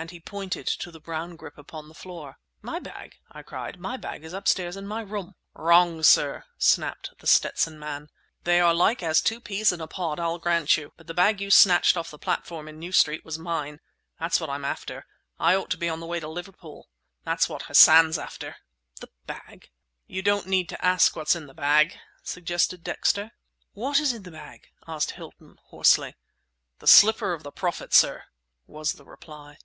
[0.00, 2.36] and he pointed to the brown grip upon the floor.
[2.62, 3.80] "My bag!" I cried.
[3.80, 8.08] "My bag is upstairs in my room." "Wrong, sir!" snapped The Stetson Man.
[8.44, 11.40] "They are like as two peas in a pod, I'll grant you, but the bag
[11.40, 13.80] you snatched off the platform at New Street was mine!
[14.20, 15.04] That's what I'm after;
[15.36, 16.88] I ought to be on the way to Liverpool.
[17.24, 18.54] That's what Hassan's after!"
[19.00, 19.68] "The bag!"
[20.06, 23.32] "You don't need to ask what's in the bag?" suggested Dexter.
[23.72, 26.14] "What is in the bag?" ask Hilton hoarsely.
[26.78, 28.22] "The slipper of the Prophet, sir!"
[28.64, 29.58] was the reply.